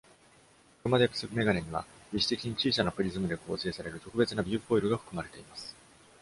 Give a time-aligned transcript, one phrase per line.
[0.81, 5.75] クロマデプス眼鏡には、微視的に小さなプリズムで構成される特別なビューフォイルが含まれています。